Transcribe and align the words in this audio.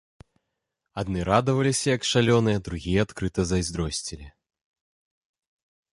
Адны 1.01 1.19
радаваліся, 1.29 1.83
як 1.95 2.01
шалёныя, 2.11 2.63
другія 2.69 3.05
адкрыта 3.07 3.41
зайздросцілі. 3.51 4.31